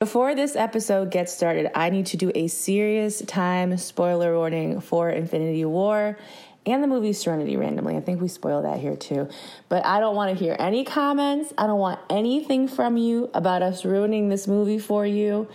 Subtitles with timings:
[0.00, 5.10] Before this episode gets started, I need to do a serious time spoiler warning for
[5.10, 6.16] Infinity War
[6.64, 7.98] and the movie Serenity randomly.
[7.98, 9.28] I think we spoil that here too.
[9.68, 11.52] But I don't want to hear any comments.
[11.58, 15.48] I don't want anything from you about us ruining this movie for you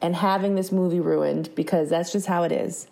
[0.00, 2.86] and having this movie ruined because that's just how it is.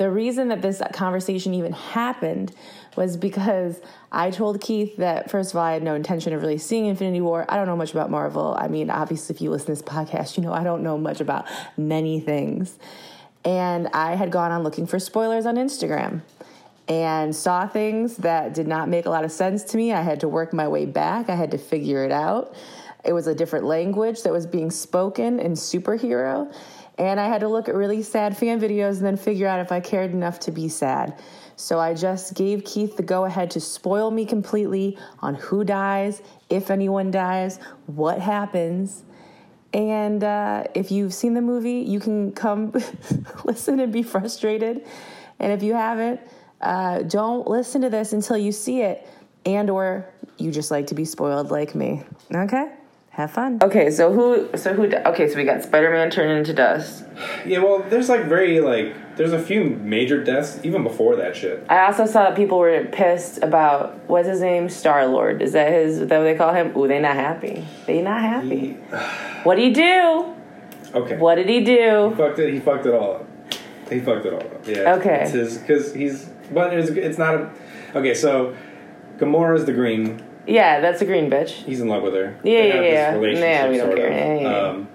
[0.00, 2.52] The reason that this conversation even happened
[2.96, 6.56] was because I told Keith that, first of all, I had no intention of really
[6.56, 7.44] seeing Infinity War.
[7.50, 8.56] I don't know much about Marvel.
[8.58, 11.20] I mean, obviously, if you listen to this podcast, you know I don't know much
[11.20, 11.46] about
[11.76, 12.78] many things.
[13.44, 16.22] And I had gone on looking for spoilers on Instagram
[16.88, 19.92] and saw things that did not make a lot of sense to me.
[19.92, 22.54] I had to work my way back, I had to figure it out.
[23.04, 26.50] It was a different language that was being spoken in superhero.
[27.00, 29.72] And I had to look at really sad fan videos and then figure out if
[29.72, 31.18] I cared enough to be sad.
[31.56, 36.20] So I just gave Keith the go ahead to spoil me completely on who dies,
[36.50, 39.02] if anyone dies, what happens.
[39.72, 42.74] And uh, if you've seen the movie, you can come
[43.44, 44.86] listen and be frustrated.
[45.38, 46.20] And if you haven't,
[46.60, 49.08] uh, don't listen to this until you see it
[49.46, 52.02] and or you just like to be spoiled like me.
[52.34, 52.74] Okay?
[53.10, 53.58] Have fun.
[53.60, 57.04] Okay, so who so who okay, so we got Spider-Man turning into dust.
[57.44, 61.66] Yeah, well, there's like very like there's a few major deaths even before that shit.
[61.68, 65.42] I also saw that people were pissed about what's his name, Star Lord.
[65.42, 65.98] Is that his?
[65.98, 66.72] Is that what they call him?
[66.76, 67.66] Ooh, they not happy.
[67.86, 68.74] They not happy.
[69.42, 70.34] What would he do?
[70.94, 71.16] okay.
[71.16, 72.14] What did he He do?
[72.16, 72.54] fucked it.
[72.54, 73.26] He fucked it all up.
[73.90, 74.66] He fucked it all up.
[74.68, 74.94] Yeah.
[74.94, 75.22] Okay.
[75.24, 77.50] It's his because he's but it's it's not a
[77.96, 78.14] okay.
[78.14, 78.56] So
[79.18, 80.22] Gamora's the green.
[80.46, 81.50] Yeah, that's a green bitch.
[81.50, 82.36] He's in love with her.
[82.42, 83.14] Yeah, They yeah, have this yeah.
[83.14, 84.08] relationship, Nah, we don't sort care.
[84.08, 84.14] of.
[84.14, 84.68] Yeah, yeah, yeah.
[84.68, 84.88] Um,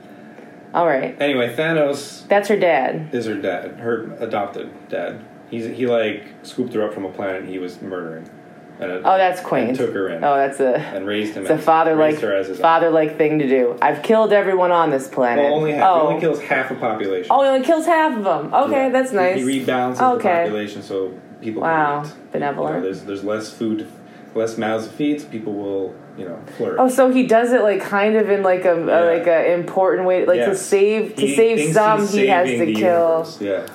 [0.73, 3.09] All right, anyway, Thanos that's her dad.
[3.13, 5.19] is her dad, her adopted dad.
[5.49, 8.29] He's he like scooped her up from a planet he was murdering.
[8.77, 9.69] And it- Oh, that's quaint.
[9.69, 11.43] And took her in Oh, that's a and raised him.
[11.43, 12.61] it's a father like raised her as his own.
[12.61, 13.77] father like thing to do.
[13.81, 15.45] I've killed everyone on this planet.
[15.45, 15.85] Well, only half.
[15.89, 17.27] Oh, He only kills half the population.
[17.31, 18.53] oh, he only kills half of them.
[18.53, 18.89] Okay, Yeah.
[18.89, 19.37] that's He- nice.
[19.37, 20.27] He rebalances Okay.
[20.27, 22.75] the population so people Wow, benevolent.
[22.75, 23.87] You know, there's there's less food,
[24.35, 26.77] less mouths to feed, so people will you know flourish.
[26.79, 28.99] Oh, so he does it like kind of in like a, Yeah.
[28.99, 32.07] a like a important way, like to save to He save some.
[32.07, 32.73] He has to kill.
[32.75, 33.41] universe.
[33.41, 33.67] Yeah.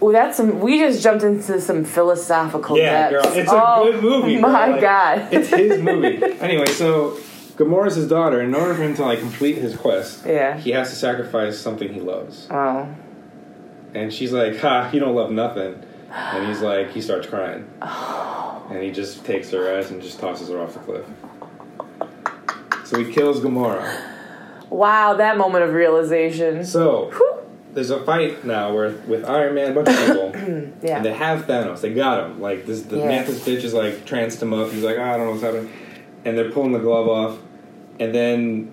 [0.00, 0.60] Oh, that's some.
[0.60, 3.26] We just jumped into some philosophical Yeah, depths.
[3.26, 3.36] girl.
[3.38, 4.38] It's a oh, good movie.
[4.38, 6.22] My Like, God, it's his movie.
[6.40, 7.18] Anyway, so
[7.56, 8.40] Gamora's his daughter.
[8.40, 10.56] In order for him to like complete his quest, Yeah.
[10.56, 12.46] he has to sacrifice something he loves.
[12.50, 12.86] oh,
[13.92, 15.82] And she's like, "Ha, you don't love nothing."
[16.12, 17.68] And he's like, he starts crying.
[17.82, 18.47] Oh.
[18.70, 21.04] And he just takes her ass and just tosses her off the cliff.
[22.84, 24.00] So he kills Gamora.
[24.70, 26.64] wow, that moment of realization.
[26.64, 27.38] So Whew.
[27.74, 30.96] there's a fight now where with Iron Man, a bunch of people, Yeah.
[30.96, 31.80] and they have Thanos.
[31.80, 32.40] They got him.
[32.40, 33.08] Like this, the Yeah.
[33.08, 34.70] Mantis bitch is like tranced him up.
[34.70, 35.70] He's like, "Ah, I don't know what's happening,
[36.24, 37.38] and they're pulling the glove off,
[38.00, 38.72] and then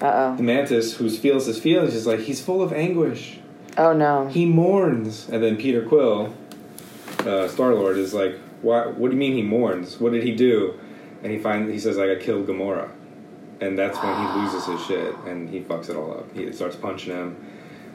[0.00, 0.36] Uh-oh.
[0.36, 3.38] the Mantis, who feels his feelings, is like, he's full of anguish.
[3.76, 3.88] oh.
[3.88, 4.26] Oh no.
[4.28, 6.32] He mourns, and then Peter Quill,
[7.20, 8.86] uh, Star Lord, is like, "Why?
[8.86, 10.00] What do you mean he mourns?
[10.00, 10.74] What did he do?"
[11.22, 12.88] And he finds he says like, "I killed Gamora,"
[13.60, 16.32] and that's when he loses his shit and he fucks it all up.
[16.36, 17.36] He starts punching him,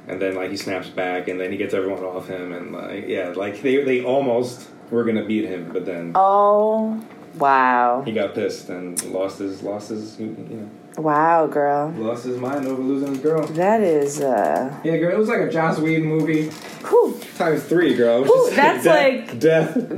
[0.08, 3.08] and then like he snaps back, and then he gets everyone off him, and like
[3.08, 7.02] yeah, like they they almost were gonna beat him, but then Oh,
[7.40, 8.04] wow.
[8.06, 11.92] he got pissed and lost his lost his you know Wow, girl.
[11.98, 13.46] lost his mind over losing his girl.
[13.48, 14.80] That is uh.
[14.84, 16.50] Yeah, girl, it was like a Joss Whedon movie
[16.88, 17.20] Whew.
[17.36, 18.24] times three, girl.
[18.24, 19.74] Whew, just that's death, like- death,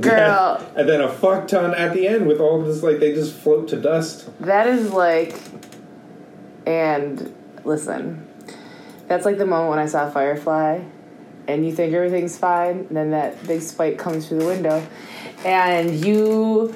[0.58, 3.34] death, and then a fuck ton at the end with all this like they just
[3.34, 4.28] float to dust.
[4.40, 5.34] That is like,
[6.66, 7.34] and
[7.64, 8.26] listen,
[9.06, 10.80] that's like the moment when I saw Firefly,
[11.46, 14.86] and you think everything's fine, and then that big spike comes through the window,
[15.44, 16.74] and you.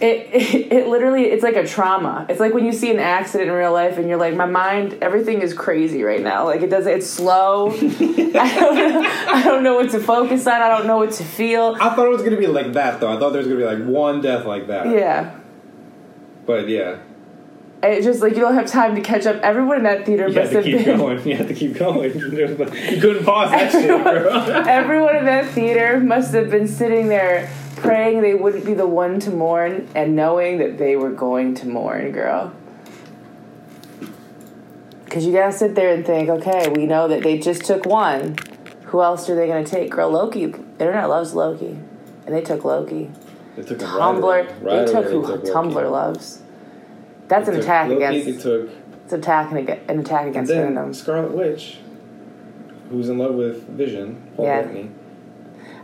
[0.00, 3.50] It, it, it literally it's like a trauma it's like when you see an accident
[3.50, 6.70] in real life and you're like my mind everything is crazy right now like it
[6.70, 10.96] does it's slow I, don't, I don't know what to focus on i don't know
[10.96, 13.12] what to feel I thought it was gonna be like that though.
[13.14, 14.86] I thought there was gonna be like one death like that.
[14.88, 15.38] yeah
[16.46, 16.98] But yeah,
[17.82, 20.34] it just like you don't have time to catch up everyone in that theater you
[20.34, 21.18] had must to keep been going.
[21.28, 22.12] You had to keep going.
[22.18, 24.30] you couldn't pause that shit, girl.
[24.66, 27.50] Everyone in that theater must have been sitting there
[27.82, 31.68] praying they wouldn't be the one to mourn and knowing that they were going to
[31.68, 32.54] mourn, girl.
[35.04, 38.36] Because you gotta sit there and think, okay, we know that they just took one.
[38.84, 39.90] Who else are they gonna take?
[39.90, 40.44] Girl, Loki.
[40.44, 41.78] Internet loves Loki.
[42.26, 43.10] And they took Loki.
[43.56, 44.22] They took Tumblr.
[44.62, 45.50] Right they took who they took Loki.
[45.50, 46.42] Tumblr loves.
[47.28, 48.26] That's an They took attack Loki, against.
[48.26, 48.70] They took
[49.04, 50.94] It's attacking against an attack and against then fandoms.
[50.96, 51.78] Scarlet Witch,
[52.90, 54.62] who's in love with Vision, Paul Yeah.
[54.62, 54.90] Bettany.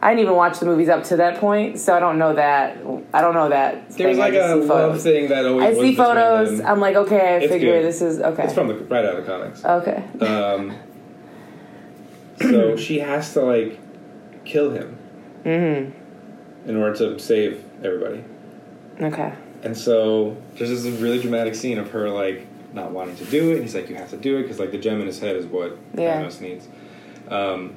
[0.03, 2.77] I didn't even watch the movies up to that point, so I don't know that.
[3.15, 3.91] I don't know that.
[3.91, 4.21] There was thing.
[4.25, 5.03] I like a see love photos.
[5.03, 5.65] thing that always.
[5.79, 6.61] I see photos.
[6.61, 7.85] I'm like, okay, I It's figure good.
[7.87, 8.45] this is okay.
[8.45, 9.65] It's from the right out of the comics.
[9.65, 10.05] okay.
[10.25, 10.77] Um,
[12.41, 13.79] so she has to like
[14.45, 14.99] kill him
[15.45, 16.69] Mm-hmm.
[16.69, 18.25] in order to save everybody.
[19.01, 19.33] Okay.
[19.63, 23.55] And so there's this really dramatic scene of her like not wanting to do it.
[23.55, 25.37] And he's like, "You have to do it because like the gem in his head
[25.37, 26.21] is what Yeah.
[26.21, 26.67] Thanos needs."
[27.29, 27.75] Um,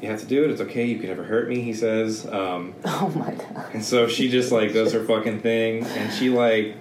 [0.00, 0.50] you have to do it.
[0.50, 0.84] It's okay.
[0.84, 1.60] You can never hurt me.
[1.60, 2.26] He says.
[2.26, 3.70] Um, Oh my god.
[3.74, 6.76] and so she just like does her fucking thing, and she like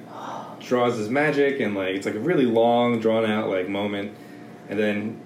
[0.60, 4.12] draws this magic, and like it's like a really long, drawn out like moment,
[4.70, 5.20] and then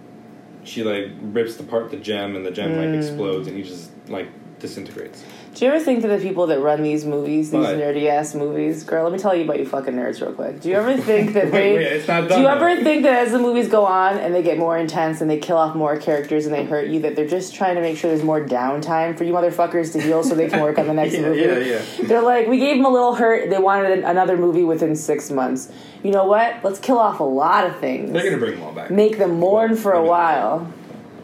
[0.63, 2.77] she like rips apart the gem, and the gem Mm.
[2.95, 4.27] like explodes, and he just like
[4.59, 5.23] disintegrates.
[5.57, 7.77] Do you ever think that the people that run these movies, these What?
[7.77, 9.05] nerdy ass movies, girl?
[9.05, 10.61] Let me tell you about you fucking nerds real quick.
[10.61, 11.73] Do you ever think that they?
[11.77, 12.53] wait, it's not do done you though.
[12.53, 15.39] ever think that as the movies go on and they get more intense and they
[15.39, 18.11] kill off more characters and they hurt you, that they're just trying to make sure
[18.11, 21.15] there's more downtime for you motherfuckers to heal so they can work on the next
[21.15, 21.41] Yeah, movie?
[21.41, 21.81] yeah, yeah.
[22.07, 23.49] They're like, we gave them a little hurt.
[23.49, 25.71] They wanted an- another movie within six months.
[26.03, 26.63] You know what?
[26.63, 28.11] Let's kill off a lot of things.
[28.13, 28.91] They're gonna bring them all back.
[28.91, 30.71] make them mourn for a while.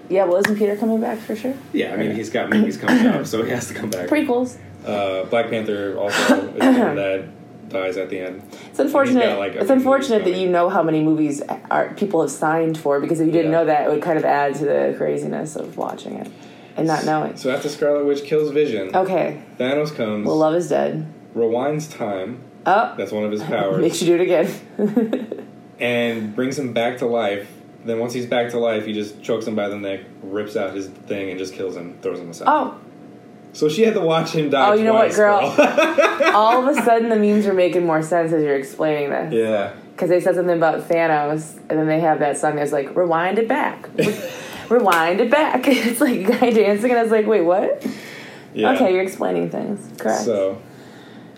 [0.09, 1.53] Yeah, well, isn't Peter coming back for sure?
[1.71, 4.07] Yeah, I mean he's got movies coming up, so he has to come back.
[4.09, 4.57] Prequels.
[4.85, 7.25] Uh, Black Panther also is one that
[7.69, 8.43] dies at the end.
[8.69, 9.23] It's unfortunate.
[9.23, 11.41] got, like, it's unfortunate that you know how many movies
[11.71, 13.59] are people have signed for because if you didn't Yeah.
[13.59, 16.29] know that, it would kind of add to the craziness of watching it
[16.75, 17.37] and not knowing.
[17.37, 21.07] So after Scarlet Witch kills Vision, Okay, Thanos comes, well, love is dead.
[21.35, 22.39] rewinds time.
[22.65, 23.81] Oh, That's one of his powers.
[23.81, 25.47] makes you do it again.
[25.79, 27.47] and brings him back to life.
[27.85, 30.73] Then once he's back to life, he just chokes him by the neck, rips out
[30.73, 32.47] his thing, and just kills him, throws him aside.
[32.47, 32.79] oh,
[33.51, 34.69] So she had to watch him die.
[34.69, 35.41] Oh, you know what, twice, girl?
[36.33, 39.33] all of a sudden the memes are making more sense as you're explaining this.
[39.33, 39.73] yeah.
[39.91, 43.37] Because they said something about Thanos, and then they have that song that's like, rewind
[43.37, 43.89] it back.
[44.69, 45.67] rewind it back.
[45.67, 47.85] It's like a guy dancing, and I was like, wait, what?
[48.55, 48.73] Yeah.
[48.73, 49.87] Okay, you're explaining things.
[50.01, 50.21] Correct.
[50.23, 50.61] So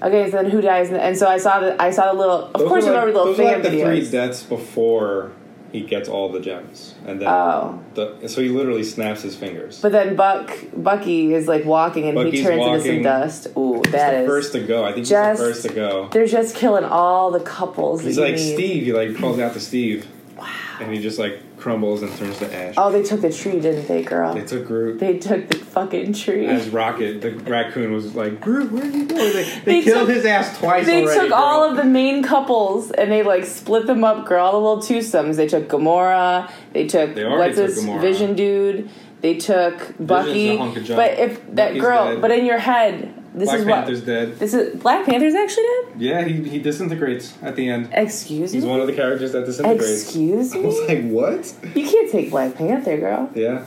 [0.02, 0.90] Okay, so then who dies?
[0.92, 2.52] And so I saw the I saw the little.
[2.54, 3.84] Of course, you like, know little those are fan like the videos.
[3.86, 5.32] three deaths before
[5.76, 7.80] he gets all the gems, and then Oh.
[7.94, 9.80] the, so he literally snaps his fingers.
[9.82, 13.48] But then Buck Bucky is like walking and he Bucky's turns into some dust.
[13.58, 14.28] Ooh, He's that the is.
[14.28, 14.84] first to go.
[14.84, 16.08] I think just- he's the first to go.
[16.12, 18.02] They're just killing all the couples.
[18.04, 18.54] He's like need.
[18.56, 18.84] Steve.
[18.86, 20.08] He like calls out to Steve.
[20.38, 20.48] Wow.
[20.82, 22.76] And he just like crumbles and turns to ash.
[22.78, 24.36] Oh, they took the tree, didn't they, girl?
[24.36, 25.00] They took Groot.
[25.00, 26.46] They took the fucking tree.
[26.46, 29.34] as Rocket, the raccoon was like, Groot, where are you going?
[29.34, 31.20] They, they, They killed took- his ass twice They already.
[31.22, 31.38] took girl.
[31.40, 34.46] all of the main couples and they like split them up, girl.
[34.46, 35.38] All the little twosomes.
[35.38, 36.52] They took Gamora.
[36.72, 38.00] They took They what's took his Gamora.
[38.02, 38.90] Vision dude.
[39.22, 40.50] They took Bucky.
[40.50, 40.98] a hunk of junk.
[40.98, 42.22] But if that Bucky's girl, dead.
[42.22, 44.40] but in your head, this Black is Panther's what dead.
[44.40, 44.82] this is.
[44.82, 46.02] Black Panther's actually dead.
[46.02, 47.90] Yeah, he, he disintegrates at the end.
[47.92, 48.68] Excuse He's me.
[48.70, 50.04] He's one of the characters that disintegrates.
[50.04, 50.88] Excuse I was me.
[50.88, 51.76] like, what?
[51.76, 53.30] You can't take Black Panther, girl.
[53.36, 53.66] Yeah.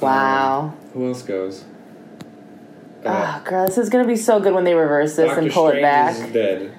[0.00, 0.74] Wow.
[0.92, 1.64] Who else goes?
[3.04, 5.50] Uh, Ah, girl, this is gonna be so good when they reverse this Doctor and
[5.52, 6.16] pull Strange it back.
[6.16, 6.72] is dead.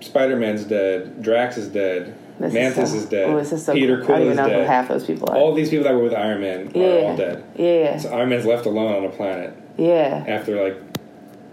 [0.00, 1.22] Spider Man's dead.
[1.22, 2.16] Drax is dead.
[2.40, 3.28] This Mantis so, is, dead.
[3.28, 4.02] Oh, this is so Peter cool.
[4.02, 5.36] I Quill don't even know who half those people are.
[5.36, 7.44] All these people that were with Iron Man are all dead.
[7.54, 10.24] yeah, So Iron Man's left alone on a planet yeah.
[10.26, 10.76] after like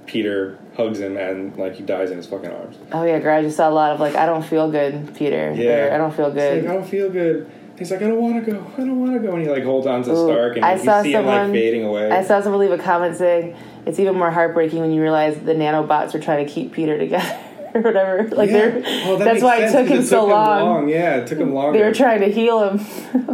[0.07, 2.77] Peter hugs him and like he dies in his fucking arms.
[2.92, 3.38] Oh yeah, girl.
[3.38, 5.54] I just saw a lot of like, I don't feel good, Peter.
[5.56, 5.88] Yeah.
[5.88, 6.63] Or, I don't feel He's good.
[6.63, 7.51] like, I don't feel good.
[7.77, 8.57] He's like, I don't want to go.
[8.75, 9.33] I don't want to go.
[9.36, 11.44] And he like holds on to Ooh, Stark, and I you saw see him someone-
[11.44, 12.09] like fading away.
[12.12, 13.56] I saw someone leave a comment saying
[13.86, 17.38] it's even more heartbreaking when you realize the nanobots were trying to keep Peter together
[17.75, 18.24] or whatever.
[18.30, 18.69] Like Yeah.
[18.69, 20.89] they're Oh, that that's why it sense, took 'cause him so long.
[20.89, 21.77] Yeah, it took him longer.
[21.77, 22.86] They were trying to heal him.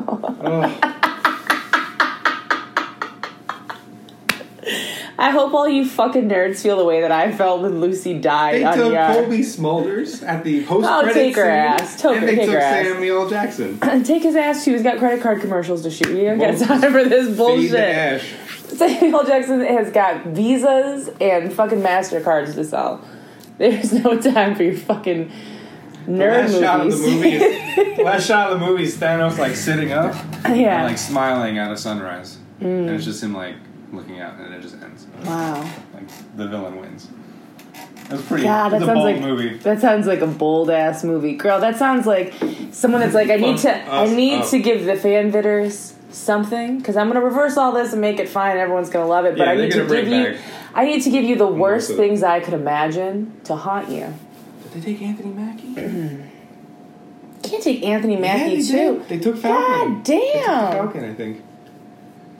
[0.45, 0.99] Oh,
[5.23, 8.55] I hope all you fucking nerds feel the way that I felt when Lucy died
[8.55, 9.13] they on took ER.
[9.23, 12.01] Cobie Smulders at the post Oh, credit take her scene, ass.
[12.01, 12.85] Took and they take took her ass.
[12.87, 13.79] Samuel Jackson.
[14.03, 14.73] Take his ass too.
[14.73, 16.09] He's got credit card commercials to shoot.
[16.09, 18.21] You don't get time for this bullshit.
[18.67, 22.99] Samuel Jackson has got visas and fucking Mastercards to sell.
[23.57, 25.31] There's no time for your fucking
[26.05, 27.15] nerd last shot of the movies.
[27.15, 27.29] movie
[27.93, 30.13] is last shot of the movie is Thanos like sitting up
[30.49, 30.79] yeah.
[30.79, 32.95] and like smiling at a sunrise, and Mm.
[32.95, 33.55] it's just him like
[33.93, 35.05] looking out, and it just ends.
[35.23, 35.61] wow.
[35.93, 37.09] Like the villain wins.
[38.05, 38.43] It was pretty.
[38.43, 39.57] God, that it's a sounds bold like movie.
[39.59, 41.59] that sounds like a bold ass movie, girl.
[41.59, 42.33] That sounds like
[42.71, 44.49] someone that's like, I need to, I need up.
[44.49, 48.27] to give the fan bidders something because I'm gonna reverse all this and make it
[48.29, 48.57] fine.
[48.57, 50.41] Everyone's gonna love it, but Yeah, I need to give you, back
[50.75, 54.13] I need to give you the worst of things I could imagine to haunt you.
[54.63, 56.19] Did they take Anthony Mackie?
[57.43, 58.97] You can't take Anthony Mackie yeah, they too.
[58.99, 59.09] Did.
[59.09, 59.95] They took Falcon.
[59.95, 60.71] God They took damn.
[60.71, 61.43] Falcon, I think.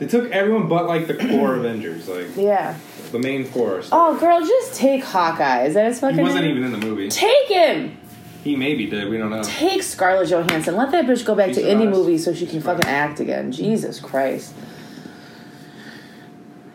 [0.04, 2.78] They took everyone but like the core Avengers, like Yeah.
[3.14, 3.82] the main four.
[3.90, 5.64] Oh, girl, just take Hawkeye.
[5.64, 6.58] Is that his fucking he wasn't name?
[6.58, 7.08] even in the movie.
[7.08, 7.98] Take him.
[8.44, 9.08] He maybe did.
[9.10, 9.42] We don't know.
[9.44, 10.76] Take Scarlett Johansson.
[10.76, 11.98] Let that bitch go back She's to indie honest.
[12.00, 13.54] movies so she can fucking act again.
[13.54, 14.54] Jesus Christ.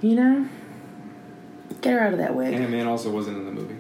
[0.00, 0.49] You know?
[1.82, 2.54] Get her out of that wig.
[2.54, 3.76] Ant Man also wasn't in the movie.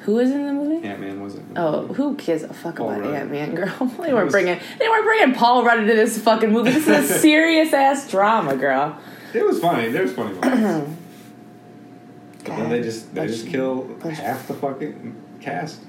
[0.00, 0.86] Who is in the movie?
[0.86, 1.56] Ant Man wasn't.
[1.56, 3.14] Oh, who gives a fuck Paul about.
[3.14, 3.68] Ant Man, girl?
[4.00, 6.70] They weren't was- bringing they weren't bringing Paul Rudd into this fucking movie.
[6.72, 8.98] This is a serious ass drama, girl.
[9.34, 9.90] it was funny.
[9.90, 10.90] There was funny moments.
[12.44, 15.80] but then they just they just kill half the fucking cast.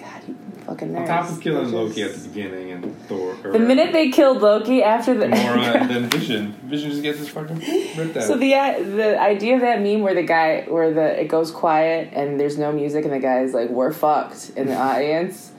[0.00, 1.00] God, you fucking nerds.
[1.00, 1.72] On top of killing.
[1.72, 3.36] Loki at the beginning and Thor.
[3.44, 7.18] Or The minute they killed Loki after the Gamora and then Vision, Vision just gets
[7.18, 7.58] his fucking
[7.96, 8.22] ripped out.
[8.22, 11.50] So the uh, the idea of that meme where the guy where the it goes
[11.50, 15.52] quiet and there's no music and the guy's like we're fucked in the audience.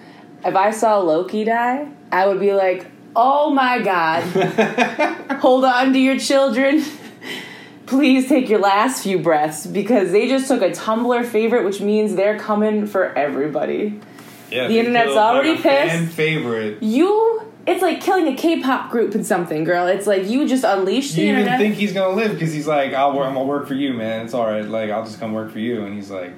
[0.44, 4.24] If I saw Loki die, I would be like, "Oh my god.
[5.42, 6.84] Hold on to your children.
[7.86, 12.16] Please take your last few breaths because they just took a Tumblr favorite which means
[12.16, 14.00] they're coming for everybody."
[14.52, 16.16] Yeah, the internet's already like, a Fan pissed.
[16.16, 16.84] favorite.
[16.84, 19.86] You it's like killing a K-pop group and something, girl.
[19.88, 21.60] It's like you just unleashed the You even internet.
[21.60, 24.26] think he's gonna live because he's like, I'll work, I'm gonna work for you, man.
[24.26, 24.66] It's all right.
[24.66, 26.32] Like I'll just come work for you, and he's like,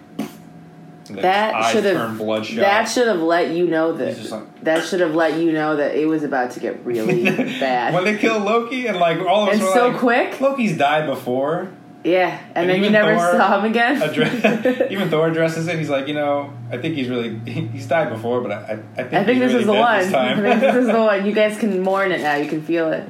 [1.10, 2.58] That should have- bloodshot.
[2.58, 4.32] That should have let you know that.
[4.32, 7.24] Like- that should have let you know that it was about to get really
[7.60, 7.94] bad.
[7.94, 10.40] when they killed Loki, and like all of us And so like, quick?
[10.42, 11.70] Loki's died before.
[12.04, 14.00] Yeah, and, And then you never Thor saw him again.
[14.02, 15.78] Addre- even Thor addresses it.
[15.80, 18.76] He's like, you know, I think he's really he's died before, but I I, I
[19.04, 20.00] think I think this really is the one.
[20.00, 21.26] This I think this is the one.
[21.26, 22.36] You guys can mourn it now.
[22.36, 23.08] You can feel it.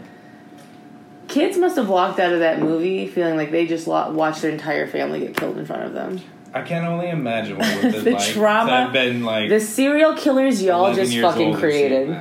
[1.28, 4.52] Kids must have walked out of that movie feeling like they just lo- watched their
[4.52, 6.20] entire family get killed in front of them.
[6.54, 8.28] I can only imagine what have The like.
[8.32, 12.18] trauma- been like The serial killers y'all just fucking old and seeing created.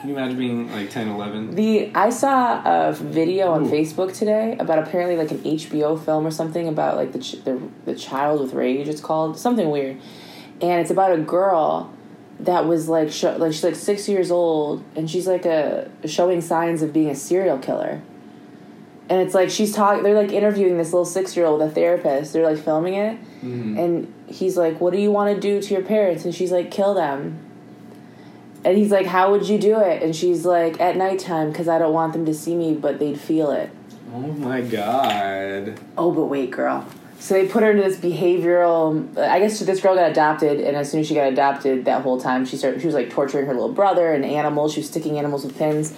[0.00, 1.54] Can you imagine being like 10, 11?
[1.56, 3.70] The I saw a video on Ooh.
[3.70, 7.60] Facebook today about apparently like an HBO film or something about like the ch- the,
[7.84, 8.86] the child with rage.
[8.86, 9.96] It's called something weird,
[10.60, 11.92] and it's about a girl
[12.40, 16.40] that was like sh- like she's like six years old and she's like a showing
[16.40, 18.00] signs of being a serial killer.
[19.10, 20.04] And it's like she's talking.
[20.04, 22.32] They're like interviewing this little six year old with a therapist.
[22.34, 23.78] They're like filming it, mm-hmm.
[23.78, 26.70] and he's like, "What do you want to do to your parents?" And she's like,
[26.70, 27.47] "Kill them."
[28.64, 31.78] And he's like, "How would you do it?" And she's like, "At nighttime, because I
[31.78, 33.70] don't want them to see me, but they'd feel it."
[34.14, 35.78] Oh my god.
[35.96, 36.86] Oh, but wait, girl.
[37.20, 39.16] So they put her into this behavioral.
[39.18, 42.20] I guess this girl got adopted, and as soon as she got adopted, that whole
[42.20, 42.80] time she started.
[42.80, 44.74] She was like torturing her little brother and animals.
[44.74, 45.94] She was sticking animals with pins.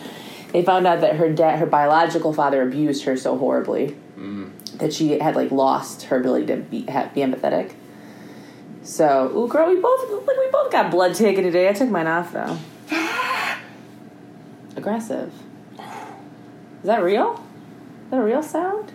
[0.52, 4.50] They found out that her dad, her biological father, abused her so horribly mm.
[4.78, 6.86] that she had like lost her ability to be be
[7.20, 7.74] empathetic.
[8.82, 11.68] So, ooh, girl, we both look, we both got blood taken today.
[11.68, 12.58] I took mine off though.
[14.76, 15.32] Aggressive.
[15.78, 17.44] Is that real?
[18.06, 18.92] Is that a real sound?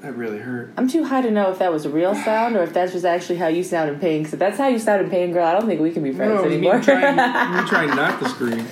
[0.00, 0.72] That really hurt.
[0.76, 3.04] I'm too high to know if that was a real sound or if that's just
[3.04, 4.20] actually how you sound in pain.
[4.20, 6.12] Because if that's how you sound in pain, girl, I don't think we can be
[6.12, 6.78] friends No, anymore.
[6.78, 8.66] me trying, me trying not to scream.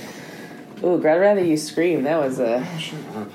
[0.85, 2.05] Ooh, girl, I'd rather you scream.
[2.05, 2.65] That was a.
[2.65, 3.29] Oh, shut up.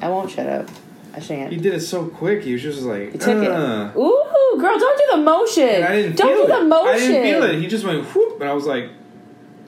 [0.00, 0.68] I won't shut up.
[1.16, 1.52] I shan't.
[1.52, 2.42] He did it so quick.
[2.42, 3.98] He was just like, You took "Uh." it.
[3.98, 5.68] Ooh, girl, don't do the motion.
[5.68, 6.58] And I didn't don't feel do it.
[6.60, 6.94] the motion.
[6.94, 7.60] I didn't feel it.
[7.60, 8.86] He just went whoop, and I was like,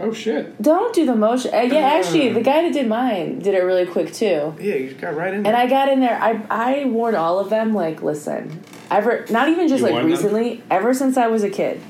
[0.00, 0.60] oh shit.
[0.60, 1.54] Don't do the motion.
[1.54, 2.34] Uh, yeah, actually, Uh.
[2.34, 4.54] the guy that did mine did it really quick too.
[4.60, 5.52] Yeah, you just got right in There.
[5.52, 5.62] And.
[5.62, 6.18] I got in there.
[6.20, 7.74] I I warned all of them.
[7.74, 10.12] Like, listen, ever not even just You like warned them?
[10.12, 10.62] recently.
[10.70, 11.80] Ever since I was a kid,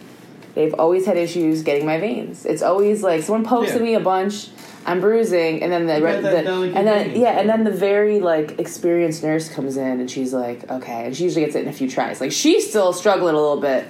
[0.55, 2.45] they've always had issues getting my veins.
[2.47, 3.77] It's always like someone pokes Yeah.
[3.77, 4.49] at me a bunch.
[4.87, 9.23] I'm bruising, and then the, the and then yeah, and then the very like experienced
[9.23, 11.91] nurse comes in, and she's like, okay, and she usually gets it in a few
[11.91, 12.21] tries.
[12.21, 13.89] Like she's still struggling a little bit,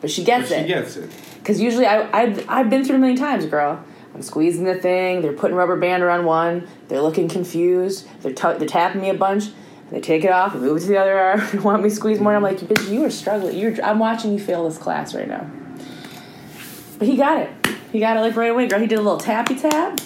[0.00, 0.66] but she gets But she it.
[0.68, 1.10] gets it.
[1.38, 3.84] Because usually I, I've, I've been through it a million times, girl.
[4.14, 5.22] I'm squeezing the thing.
[5.22, 6.66] They're putting rubber band around one.
[6.88, 8.08] They're looking confused.
[8.22, 9.44] They're, t- they're tapping me a bunch.
[9.90, 11.40] They take it off and move it to the other arm.
[11.52, 12.34] They want me to squeeze more.
[12.34, 13.58] I'm like, bitch, you are struggling.
[13.58, 15.48] You're, I'm watching you fail this class right now.
[16.98, 17.50] But he got it.
[17.92, 18.80] He got it like right away, girl.
[18.80, 20.00] He did a little tappy tap,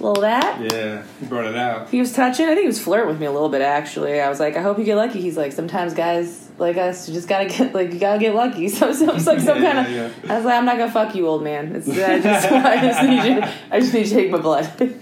[0.00, 0.60] a little that.
[0.72, 1.88] Yeah, he brought it out.
[1.90, 2.46] He was touching.
[2.46, 3.62] I think he was flirting with me a little bit.
[3.62, 5.20] Actually, I was like, I hope you get lucky.
[5.20, 8.68] He's like, sometimes guys like us, you just gotta get like you gotta get lucky.
[8.76, 9.92] So, so it's like some Yeah, kind of.
[9.92, 10.32] yeah.
[10.32, 11.74] I was like, I'm not gonna fuck you, old man.
[11.76, 13.42] It's, I just, I just need you.
[13.70, 14.70] I just need you to take my blood.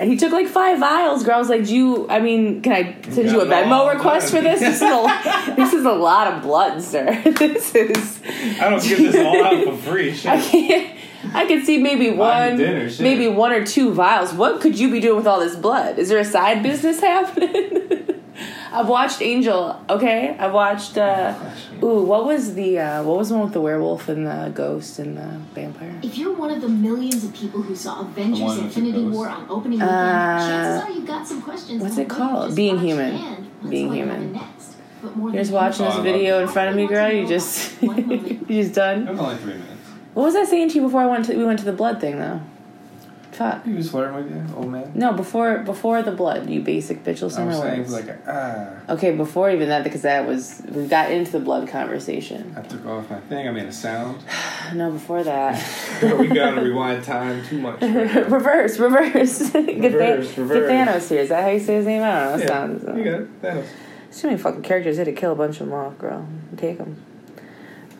[0.00, 1.34] And he took like five vials, girl.
[1.34, 2.06] I was like, "Do you?
[2.08, 4.60] I mean, can I send you a Venmo request for this?
[4.60, 7.20] This is a this is a lot of blood, sir.
[7.24, 8.20] This is.
[8.60, 10.14] I don't give this all out for free.
[10.14, 10.30] Shit.
[10.30, 10.97] I can't.
[11.34, 14.32] I could see maybe one, dinner, maybe one or two vials.
[14.32, 15.98] What could you be doing with all this blood?
[15.98, 18.22] Is there a side business happening?
[18.70, 19.80] I've watched Angel.
[19.90, 20.96] Okay, I've watched.
[20.96, 21.34] uh
[21.82, 24.98] Ooh, what was the uh what was the one with the werewolf and the ghost
[25.00, 25.98] and the vampire?
[26.02, 28.80] If you're one of the millions of people who saw Avengers The one with the
[28.80, 29.08] Infinity.
[29.08, 31.82] War on opening weekend, Uh, chances are you've got some questions.
[31.82, 32.54] what's it called?
[32.54, 33.48] Being Human.
[33.68, 34.32] Being Human.
[34.32, 34.76] next.
[35.02, 37.10] But more You're just watching this video in front of me, girl.
[37.10, 37.90] You just you
[38.48, 39.06] just It done.
[39.06, 39.77] was only three minutes.
[40.18, 42.00] What was I saying to you before I went to we went to the blood
[42.00, 42.40] thing though?
[43.30, 43.64] Fuck.
[43.64, 44.90] He was flirting with you, old man.
[44.96, 47.22] No, before before the blood, you basic bitch.
[47.22, 47.92] Listen I'm to saying words.
[47.92, 48.70] like ah.
[48.88, 52.52] okay, before even that, because that was we got into the blood conversation.
[52.56, 53.46] I took off my thing.
[53.46, 54.20] I made a sound.
[54.74, 55.54] No, before that.
[56.18, 57.80] we gotta rewind time too much.
[57.80, 58.22] right now.
[58.28, 59.50] reverse, reverse.
[59.52, 60.68] get, Reverse, reverse.
[60.68, 61.20] get Thanos here.
[61.20, 62.02] Is that how you say his name?
[62.02, 62.38] I don't know.
[62.38, 62.84] Yeah, sounds.
[62.84, 63.42] uh, you got it.
[63.42, 63.66] Thanos.
[64.20, 64.96] Too many fucking characters.
[64.96, 66.26] Had to kill a bunch of them off, girl.
[66.56, 66.96] Take them.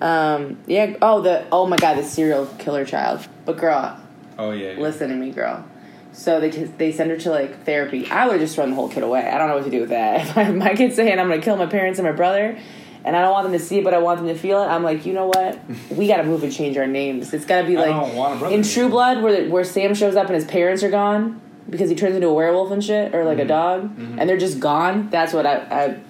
[0.01, 0.59] Um.
[0.67, 0.97] Yeah.
[1.03, 1.47] Oh, the.
[1.51, 3.27] Oh my god, the serial killer child.
[3.45, 3.99] But girl,
[4.39, 4.73] Oh yeah.
[4.73, 4.79] yeah.
[4.81, 5.65] listen to me, girl.
[6.13, 8.09] So they they send her to like therapy.
[8.11, 9.27] I would have just run the whole kid away.
[9.29, 10.21] I don't know what to do with that.
[10.29, 12.59] If my, my kid's saying I'm gonna kill my parents and my brother,
[13.05, 14.67] and I don't want them to see it, but I want them to feel it.
[14.67, 15.59] I'm like, you know what?
[15.91, 17.33] We gotta move and change our names.
[17.35, 18.89] It's gotta be I like don't want a brother in to True.
[18.89, 21.41] Blood, where where Sam shows up and his parents are gone
[21.71, 23.29] because he turns into a werewolf and shit, or Mm-hmm.
[23.29, 25.09] like a dog, and they're just gone.
[25.11, 26.01] That's what I, I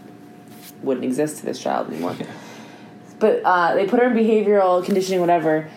[0.83, 2.14] wouldn't exist to this child anymore.
[3.18, 5.68] But uh, they put her in behavioral conditioning, whatever,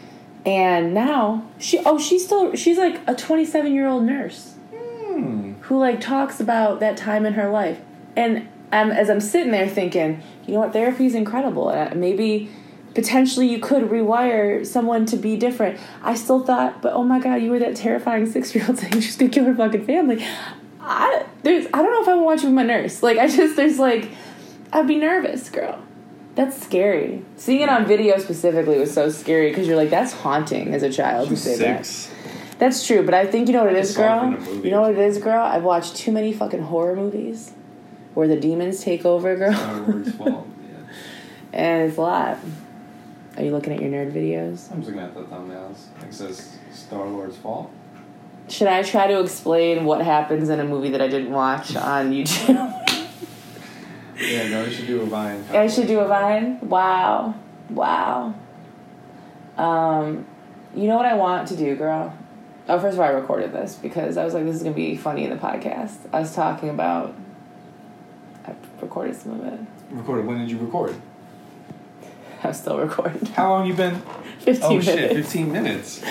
[0.46, 5.54] and now she oh she's still she's like a 27 year old nurse Hmm.
[5.64, 7.80] who like talks about that time in her life,
[8.16, 11.68] and um, as I'm sitting there thinking, you know what, therapy is incredible.
[11.70, 12.50] Uh, maybe
[12.94, 15.80] potentially you could rewire someone to be different.
[16.04, 18.94] I still thought, but oh my god, you were that terrifying six year old saying
[19.02, 20.26] she's gonna kill her fucking family.
[20.80, 23.02] I there's I don't know if I would watch it with my nurse.
[23.04, 24.10] Like I just there's like
[24.74, 25.82] I'd be nervous, girl.
[26.36, 27.24] That's scary.
[27.36, 30.90] Seeing it on video specifically was so scary because you're like, that's haunting as a
[30.92, 31.86] child to say that.
[31.86, 32.10] six.
[32.58, 34.28] That's true, but I think you know what it is, just saw it girl.
[34.28, 34.68] in a movie.
[34.70, 35.44] You know what it is, girl.
[35.44, 37.52] I've watched too many fucking horror movies
[38.14, 39.54] where the demons take over, girl,
[40.18, 40.48] fault.
[40.62, 40.78] Yeah.
[41.54, 42.38] and it's a lot.
[43.38, 44.72] Are you looking at your nerd videos?
[44.72, 45.86] I'm just looking at the thumbnails.
[46.08, 47.72] It says Star Lord's fault.
[48.48, 52.12] Should I try to explain what happens in a movie that I didn't watch on
[52.14, 52.81] YouTube?
[54.20, 55.44] Yeah, no, we should do a Vine.
[55.52, 56.60] I should do a vine.
[56.62, 57.36] Wow,
[57.70, 58.34] wow.
[59.58, 60.26] Um,
[60.76, 62.18] you know what I want to do, girl?
[62.70, 64.96] Oh, first of all, I recorded this because I was like, this is gonna be
[64.96, 65.96] funny in the podcast.
[66.14, 67.16] I was talking about.
[68.46, 69.60] I recorded some of it.
[69.92, 70.26] Recorded.
[70.26, 70.96] When did you record?
[72.44, 73.26] I'm still recording.
[73.34, 74.02] How long you been?
[74.40, 74.86] 15 Oh minutes.
[74.88, 76.04] shit, fifteen minutes.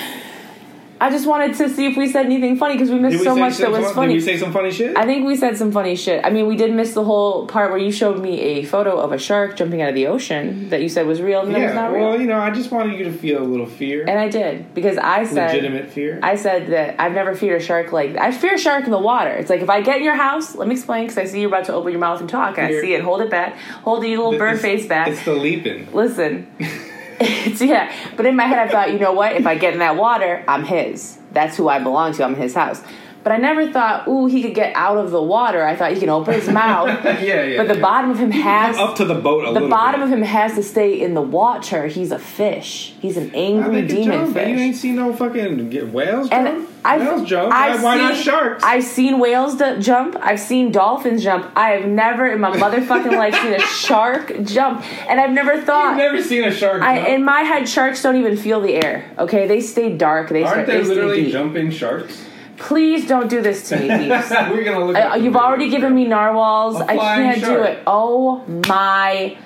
[1.00, 3.34] I just wanted to see if we said anything funny because we missed we so
[3.34, 4.14] much that was fun- funny.
[4.14, 4.96] Did we say some funny shit?
[4.98, 6.24] I think we said some funny shit.
[6.24, 9.10] I mean, we did miss the whole part where you showed me a photo of
[9.12, 11.70] a shark jumping out of the ocean that you said was real and that was
[11.70, 11.74] yeah.
[11.74, 12.10] not real.
[12.10, 14.74] Well, you know, I just wanted you to feel a little fear, and I did
[14.74, 16.20] because I said legitimate fear.
[16.22, 18.98] I said that I've never feared a shark like I fear a shark in the
[18.98, 19.30] water.
[19.30, 21.48] It's like if I get in your house, let me explain because I see you're
[21.48, 22.58] about to open your mouth and talk.
[22.58, 23.02] I see it.
[23.02, 23.56] Hold it back.
[23.84, 25.08] Hold your little bird face back.
[25.08, 25.90] It's the leaping.
[25.92, 26.46] Listen,
[27.20, 27.94] it's yeah.
[28.16, 29.36] But in my head, I thought, you know what?
[29.36, 31.18] If I get in that water, I'm his.
[31.32, 32.24] That's who I belong to.
[32.24, 32.82] I'm in his house.
[33.22, 35.62] But I never thought, ooh, he could get out of the water.
[35.62, 36.88] I thought he can open his mouth.
[37.04, 37.56] yeah, yeah.
[37.58, 37.80] But the yeah.
[37.82, 40.06] bottom of him has up to the boat a the bottom bit.
[40.06, 41.86] of him has to stay in the water.
[41.86, 42.94] He's a fish.
[43.00, 44.48] He's an angry demon jump, fish.
[44.48, 46.48] You ain't seen no fucking whales jump.
[46.48, 47.52] And I've, whales jump.
[47.52, 48.64] I've why, why not sharks?
[48.64, 50.16] I've seen whales d- jump.
[50.18, 51.50] I've seen dolphins jump.
[51.54, 54.82] I have never in my motherfucking life seen a shark jump.
[55.10, 55.90] And I've never thought.
[55.90, 57.08] You've never seen a shark I, jump.
[57.10, 59.14] in my head, sharks don't even feel the air.
[59.18, 60.30] Okay, they stay dark.
[60.30, 60.66] They Aren't start.
[60.68, 62.28] they They literally jumping sharks?
[62.60, 63.88] Please don't do this to me.
[63.88, 64.94] We're gonna look.
[64.94, 65.38] The you've video.
[65.40, 66.76] already given me narwhals.
[66.80, 67.82] I can't do it.
[67.86, 69.36] Oh my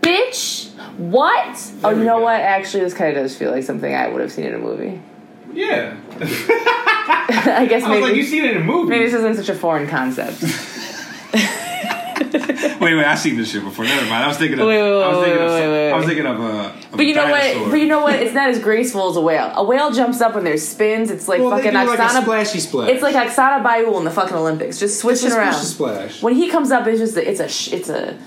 [0.00, 0.72] bitch!
[0.96, 1.72] What?
[1.84, 2.24] oh, you know go.
[2.24, 2.40] what?
[2.40, 5.00] Actually, this kind of does feel like something I would have seen in a movie.
[5.52, 5.96] Yeah.
[6.18, 8.90] I guess I was maybe like, you seen it in a movie.
[8.90, 10.42] maybe this isn't such a foreign concept.
[12.80, 13.84] Wait, wait, I've seen this shit before.
[13.84, 14.24] Never mind.
[14.24, 14.66] I was thinking of.
[14.66, 15.50] Wait, wait, I was thinking of.
[15.50, 16.44] wait, wait, I was thinking of a.
[16.44, 17.62] Of But you a know dinosaur.
[17.62, 17.70] what?
[17.70, 18.14] But you know what?
[18.14, 19.52] It's not as graceful as a whale.
[19.54, 21.10] A whale jumps up when there's spins.
[21.10, 22.90] It's like Well, fucking do like a splashy splash.
[22.90, 25.54] it's like Oksana Baiul in the fucking Olympics, just switching around.
[25.54, 26.22] splash.
[26.22, 27.44] When he comes up, it's just a, it's a
[27.76, 28.18] it's a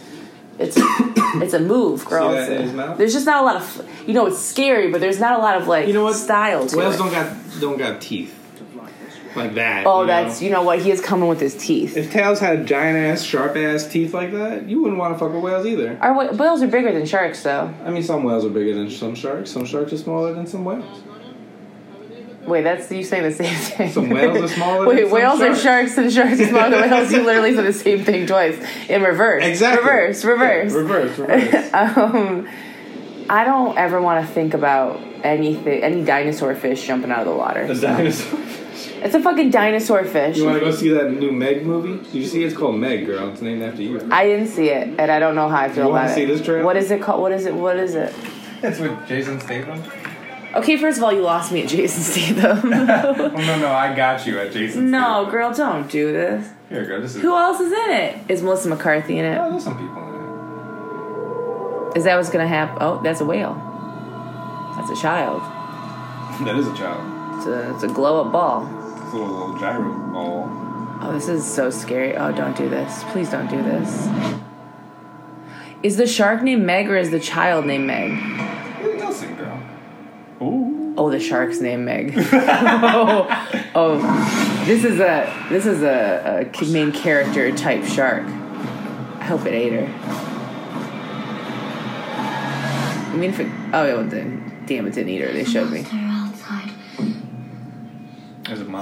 [0.58, 0.82] it's a,
[1.42, 2.30] it's a move, girl.
[2.32, 2.98] See that a- in his mouth?
[2.98, 4.26] There's just not a lot of you know.
[4.28, 6.16] It's scary, but there's not a lot of like You know what?
[6.16, 6.98] style to Whales it.
[6.98, 8.36] don't got don't got teeth
[9.36, 9.86] like that.
[9.86, 10.48] oh, you that's know?
[10.48, 10.80] you know what?
[10.80, 11.96] He is coming with his teeth.
[11.98, 15.34] If tails had giant ass, sharp ass teeth like that, you wouldn't want to fuck
[15.34, 15.98] with whales either.
[16.02, 17.74] Our wh- whales are bigger than sharks, though.
[17.86, 19.52] I mean, some whales are bigger than some sharks.
[19.52, 21.02] Some sharks are smaller than some whales.
[22.46, 23.92] Wait, that's you saying the same thing.
[23.92, 25.60] Some whales are smaller Wait, than some whales sharks.
[25.60, 27.12] are sharks and sharks are smaller than whales.
[27.12, 28.58] You literally said the same thing twice
[28.90, 29.44] in reverse.
[29.46, 29.86] Exactly.
[29.88, 30.24] Reverse.
[30.24, 30.72] Reverse.
[30.72, 31.18] Yeah, reverse.
[31.20, 31.74] Reverse.
[31.74, 32.50] um,
[33.30, 37.36] I don't ever want to think about anything, any dinosaur fish jumping out of the
[37.36, 37.62] water.
[37.62, 38.40] A dinosaur.
[38.88, 40.38] It's a fucking dinosaur fish.
[40.38, 42.04] You want to go see that new Meg movie?
[42.04, 42.44] Did you see?
[42.44, 42.48] it?
[42.48, 43.30] It's called Meg, girl.
[43.30, 44.00] It's named after you.
[44.12, 46.24] I didn't see it, and I don't know how I feel You wanna about see
[46.24, 46.28] it.
[46.28, 46.64] this trailer?
[46.66, 47.22] What is it called?
[47.22, 47.54] What is it?
[47.54, 48.14] What is it?
[48.64, 49.82] It's with Jason Statham.
[50.56, 52.74] Okay, first of all, you lost me at Jason Statham.
[52.74, 54.90] Oh no, no, I got you at Jason.
[54.92, 55.32] no, Statham.
[55.32, 56.50] girl, don't do this.
[56.70, 57.02] Here, girl.
[57.02, 57.22] This is.
[57.22, 58.18] Who else is in it?
[58.30, 59.38] Is Melissa McCarthy in it?
[59.40, 60.10] Oh, there's some people in
[61.94, 61.98] it.
[61.98, 62.78] Is that what's gonna happen?
[62.82, 63.56] Oh, that's a whale.
[64.78, 65.42] That's a child.
[66.46, 67.04] That is a child.
[67.40, 68.64] It's a, it's a glow up ball.
[68.66, 70.50] It's a little, little gyro ball.
[71.02, 72.14] Oh, this is so scary.
[72.18, 73.06] Oh, don't do this.
[73.14, 74.10] Please don't do this.
[75.82, 78.12] Is the shark named Meg or is the child named Meg?
[78.84, 79.64] You'll see, girl.
[80.42, 80.96] Ooh.
[80.98, 82.14] Oh, the shark's named Meg.
[82.18, 83.28] oh,
[83.76, 88.26] oh, this is a this is a, a main character type shark.
[88.26, 89.88] I hope it ate her.
[93.08, 94.66] I mean, if it, oh, it didn't.
[94.66, 95.32] Damn, it didn't eat her.
[95.32, 95.86] They showed me.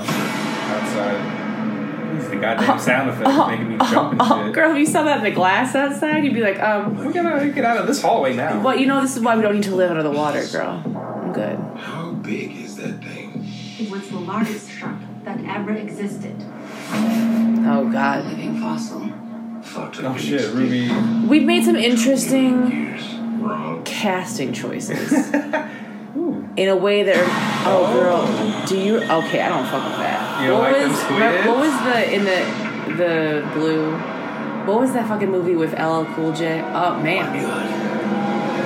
[0.05, 0.13] Monster
[0.73, 1.47] outside.
[2.07, 2.27] There's a.
[2.27, 2.77] It's the goddamn uh-huh.
[2.79, 3.47] sound effect uh-huh.
[3.49, 4.53] making me jump and Oh, shit.
[4.53, 7.49] girl, if you saw that in the glass outside, you'd be like, um, We gotta
[7.49, 8.62] get out of this hallway now.
[8.62, 10.81] well, you know, this is why we don't need to live under the water, girl.
[10.86, 11.57] I'm good.
[11.79, 13.45] How big is that thing?
[13.79, 16.36] It was the largest shark that ever existed.
[16.89, 19.12] Oh God, Living fossil.
[19.62, 20.89] Fucked Oh shit, Ruby.
[21.27, 22.97] we've made some interesting
[23.86, 25.12] casting choices
[26.58, 27.30] in a way that are,
[27.72, 31.00] oh girl do you okay i don't fuck with that You what like them was
[31.00, 31.48] squids?
[31.48, 32.39] what was the in the
[33.02, 33.96] the blue
[34.67, 36.62] what was that fucking movie with LL Cool J?
[36.74, 37.24] Oh man,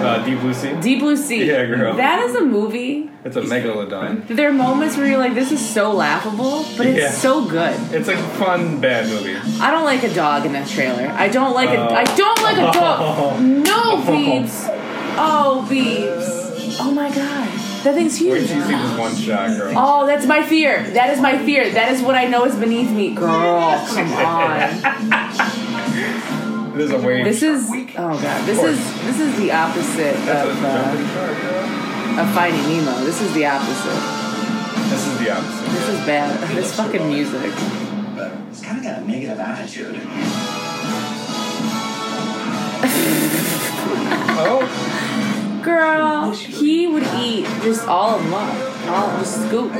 [0.01, 0.73] Uh, Deep Blue Sea.
[0.81, 1.45] Deep Blue Sea.
[1.45, 1.93] Yeah, girl.
[1.95, 3.07] That is a movie.
[3.23, 4.25] It's a megalodon.
[4.27, 7.11] There are moments where you're like, this is so laughable, but it's Yeah.
[7.11, 7.75] so good.
[7.93, 9.35] It's like a fun bad movie.
[9.61, 11.07] I don't like a dog in that trailer.
[11.07, 11.77] I don't like a.
[11.77, 11.93] Oh.
[11.93, 13.39] I don't like a dog.
[13.69, 14.55] No, Beebs.
[15.19, 16.77] Oh, Beebs.
[16.79, 17.47] Oh my god,
[17.83, 18.47] that thing's huge.
[18.47, 19.73] till you see this one shot, girl.
[19.75, 20.89] Oh, that's my fear.
[20.91, 21.69] That is my fear.
[21.71, 23.13] That is what I know is beneath me.
[23.13, 24.81] Girl, come on.
[26.77, 27.25] There's a wave.
[27.25, 28.45] This is oh god.
[28.47, 32.19] This is this is the opposite That's of uh, jumping shark, girl.
[32.19, 33.03] of Finding Nemo.
[33.03, 34.01] This is the opposite.
[34.89, 35.71] This is the opposite.
[35.71, 36.55] This is bad.
[36.55, 37.53] This fucking music.
[38.15, 39.99] But it's kind of got a negative attitude.
[44.43, 44.61] Oh,
[45.63, 48.87] Girl, he would eat just all of them up.
[48.87, 49.75] All the scoops.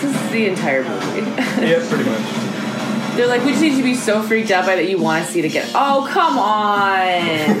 [0.00, 1.22] This is the entire movie.
[1.66, 2.22] yeah, pretty much.
[3.16, 5.26] They're like, we just need you to be so freaked out by that you want
[5.26, 5.68] to see it again.
[5.74, 7.60] Oh, come on.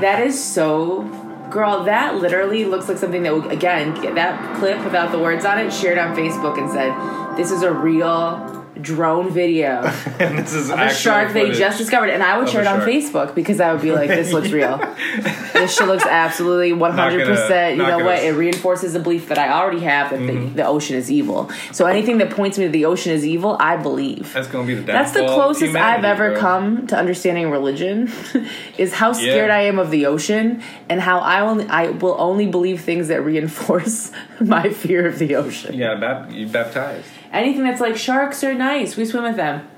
[0.00, 1.02] that is so.
[1.50, 5.44] Girl, that literally looks like something that would, again, get that clip without the words
[5.44, 10.38] on it, shared on Facebook and said, this is a real drone video of and
[10.38, 12.10] this is a actual shark they just discovered.
[12.10, 12.80] And I would share it on.
[12.84, 14.78] Facebook because I would be like, this looks real.
[15.52, 17.48] this shit looks absolutely 100%.
[17.48, 18.22] Gonna- you know what?
[18.22, 20.56] It reinforces the belief that I already have that the, mm-hmm.
[20.56, 21.50] the ocean is evil.
[21.72, 24.32] So anything that points me to the ocean is evil, I believe.
[24.32, 26.40] That's gonna be the That's the of closest I've ever bro.
[26.40, 28.10] come to understanding religion
[28.78, 29.56] is how scared Yeah.
[29.56, 33.22] I am of the ocean and how I only I will only believe things that
[33.22, 35.74] reinforce my fear of the ocean.
[35.74, 35.84] You
[36.30, 37.08] you baptized.
[37.34, 39.68] Anything that's like sharks are nice, we swim with them.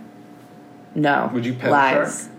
[0.94, 1.30] No.
[1.32, 2.22] Would you pet a lies.
[2.22, 2.32] shark?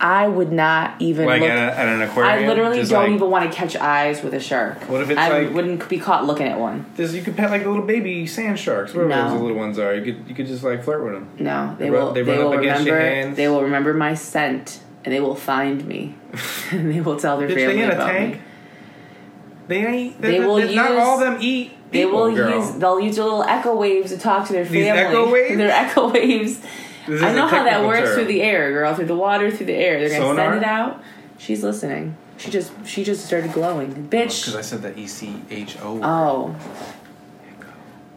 [0.00, 1.50] I would not even Like look.
[1.50, 2.44] at, a, at an aquarium.
[2.44, 4.88] I literally just don't like, even want to catch eyes with a shark.
[4.88, 5.32] What if it's like.
[5.32, 6.86] I like- wouldn't be caught looking at one.
[6.94, 9.30] This, you could pet like the little baby sand sharks, whatever No.
[9.32, 9.96] those little ones are.
[9.96, 11.28] You could you could just like flirt with them.
[11.40, 12.12] No, they, They will.
[12.12, 13.14] they They, will up against your remember.
[13.22, 13.36] hands.
[13.36, 16.14] They will remember my scent, and they will find me,
[16.70, 18.34] and they will tell their Bitch, family they in a about tank.
[18.36, 18.40] me.
[19.68, 20.20] They ain't.
[20.20, 21.72] They They, will Not all of them eat.
[21.92, 22.58] They will girl.
[22.58, 22.72] use.
[22.74, 25.00] They'll use their little echo waves to talk to their These family.
[25.02, 25.56] echo waves?
[25.56, 26.60] Their echo waves.
[27.06, 28.14] This I know how that works term.
[28.16, 28.94] through the air, girl.
[28.94, 29.98] Through the water, through the air.
[30.00, 30.52] They're gonna Sonar?
[30.52, 31.02] send it out.
[31.38, 32.16] She's listening.
[32.36, 32.72] She just.
[32.86, 33.96] She just started glowing, bitch.
[34.02, 34.56] Oh, because bitch.
[34.56, 36.00] I said the E C H O.
[36.02, 36.56] Oh.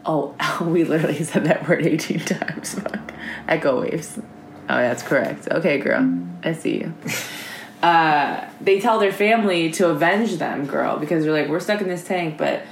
[0.04, 0.34] Oh,
[0.68, 2.74] we literally said that word 18 times.
[2.80, 3.12] Fuck.
[3.48, 4.18] Echo waves.
[4.18, 5.48] Oh, that's correct.
[5.50, 6.18] Okay, girl.
[6.44, 6.94] I see you.
[7.82, 11.88] Uh, they tell their family to avenge them, girl, because they're like, we're stuck in
[11.88, 12.62] this tank, but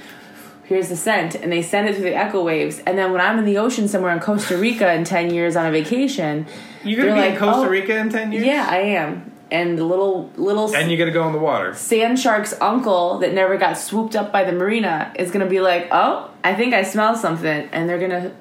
[0.63, 1.35] here's the scent.
[1.35, 2.79] And they send it through the echo waves.
[2.85, 5.65] And then when I'm in the ocean somewhere in Costa Rica in 10 years on
[5.65, 6.45] a vacation,
[6.83, 8.45] You're gonna be like, in Costa oh, Rica in ten years.
[8.45, 9.31] Yeah, I am.
[9.51, 11.73] And the little, little And you gotta go in the water.
[11.73, 15.89] sand shark's uncle that never got swooped up by the marina is gonna be like,
[15.91, 18.31] oh, I think I smell something, and they're gonna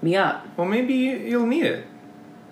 [0.00, 0.46] me up.
[0.56, 1.86] Well, maybe you- you'll need it.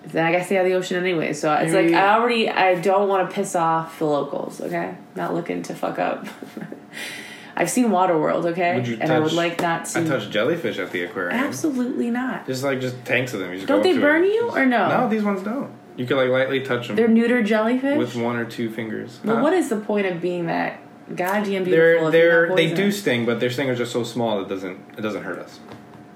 [0.05, 1.33] Then I gotta stay out of the ocean anyway.
[1.33, 4.61] So it's Maybe- like I already I don't want to piss off the locals.
[4.61, 6.27] Okay, not looking to fuck up.
[7.57, 8.45] I've seen Waterworld.
[8.51, 9.99] Okay, Would you and I would like not to.
[10.01, 11.39] I touched jellyfish at the aquarium.
[11.39, 12.45] Absolutely not.
[12.45, 13.53] Just like just tanks of them.
[13.53, 14.33] You Don't they burn it.
[14.33, 14.89] you, or no?
[14.89, 15.71] No, these ones don't.
[15.95, 17.97] You can like lightly touch them They're neuter jellyfish.
[17.97, 19.19] with one or two fingers.
[19.23, 19.41] But Huh?
[19.43, 20.79] what is the point of being that
[21.15, 22.11] goddamn beautiful?
[22.11, 25.23] They're they're they do sting, but their stingers are so small it doesn't it doesn't
[25.23, 25.61] hurt us.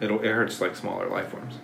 [0.02, 1.56] It'll it hurts like smaller life forms.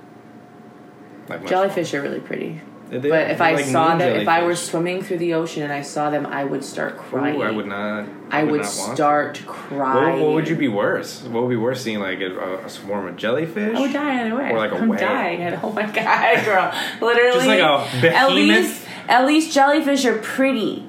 [1.29, 2.61] Like Jellyfish are really pretty.
[2.89, 5.73] They- But if I like saw them, if I were swimming through the ocean and
[5.73, 7.37] I saw them, I would start crying.
[7.37, 8.05] Ooh, I would not.
[8.29, 8.95] I would, not to.
[8.95, 10.21] start What, crying.
[10.21, 11.23] what would you be worse?
[11.23, 13.75] What would be worse, seeing like a, a swarm of jellyfish?
[13.75, 14.51] I would die either way.
[14.51, 14.99] Or like a I'm whale.
[14.99, 15.41] dying.
[15.41, 16.71] And, oh my god, girl!
[17.01, 20.85] Literally, Just like a at least, at least jellyfish are pretty.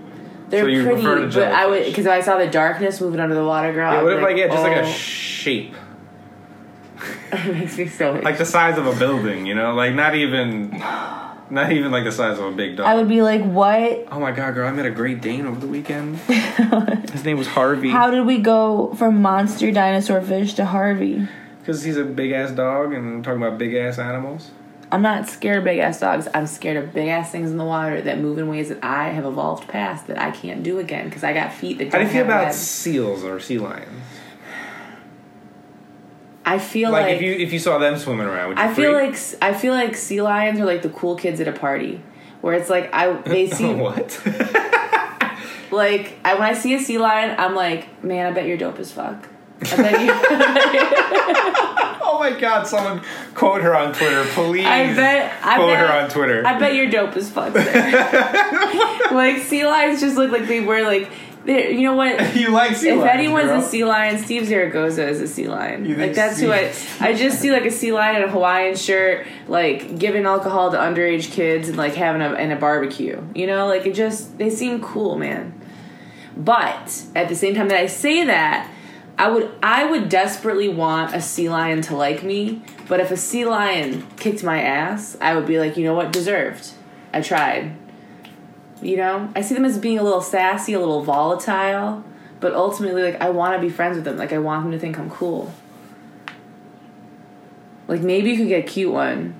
[0.50, 1.02] They're So pretty,
[1.34, 3.92] but I would because I saw the darkness moving under the water, girl.
[3.92, 4.92] Yeah, what if like yeah, just like a oh.
[4.92, 5.74] shape,
[7.32, 10.70] it makes me so like the size of a building, you know, like not even,
[11.50, 12.86] not even like the size of a big dog.
[12.86, 14.08] I would be like, what?
[14.10, 14.68] oh my god, girl!
[14.68, 16.16] I met a Great Dane over the weekend.
[17.10, 17.90] His name was Harvey.
[17.90, 21.28] How did we go from monster dinosaur fish to Harvey?
[21.60, 24.52] Because he's a big ass dog, and I'm talking about big ass animals.
[24.92, 26.28] I'm not scared of big ass dogs.
[26.32, 29.08] I'm scared of big ass things in the water that move in ways that I
[29.08, 32.04] have evolved past that I can't do again because I got feet that How do
[32.04, 32.56] you feel about webs.
[32.56, 33.90] seals or sea lions?
[36.48, 38.72] I feel Like, like, if you if you saw them swimming around, would you I
[38.72, 39.12] feel freak?
[39.12, 42.00] like I feel like sea lions are like the cool kids at a party
[42.40, 44.20] where it's like I they seem what?
[45.72, 48.78] like I when I see a sea lion I'm like man I bet you're dope
[48.78, 49.28] as fuck.
[49.60, 50.12] I bet you.
[52.02, 52.66] oh my god!
[52.66, 53.00] Someone
[53.34, 54.66] quote her on Twitter, please.
[54.66, 55.32] I bet.
[55.42, 56.46] I quote bet, her on Twitter.
[56.46, 57.54] I bet you're dope as fuck.
[57.54, 61.10] Like sea lions just look like they were like.
[61.46, 62.34] You know what?
[62.36, 63.60] you like sea if lions, anyone's girl.
[63.60, 65.84] a sea lion, Steve Zaragoza is a sea lion.
[65.84, 66.72] You Like that's who I.
[67.00, 70.76] I just see like a sea lion in a Hawaiian shirt, like giving alcohol to
[70.76, 73.22] underage kids and like having a in a barbecue.
[73.34, 75.60] You know, like it just they seem cool, man.
[76.36, 78.70] But at the same time that I say that,
[79.18, 82.62] I would I would desperately want a sea lion to like me.
[82.88, 86.12] But if a sea lion kicked my ass, I would be like, you know what,
[86.12, 86.70] deserved.
[87.12, 87.76] I tried.
[88.82, 92.04] You know, I see them as being a little sassy, a little volatile,
[92.40, 94.16] but ultimately, like, I want to be friends with them.
[94.18, 95.52] Like, I want them to think I'm cool.
[97.88, 99.34] Like, maybe you could get a cute one.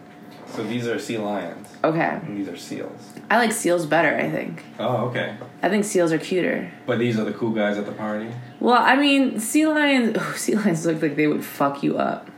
[0.49, 2.01] So these are sea lions, Okay.
[2.23, 3.13] and these are seals.
[3.29, 4.63] I like seals better, I think.
[4.79, 5.35] Oh, okay.
[5.63, 6.71] I think seals are cuter.
[6.87, 8.29] But these are the cool guys at the party.
[8.61, 12.31] Well, I mean, sea lions, oh, sea lions look like they would fuck you up.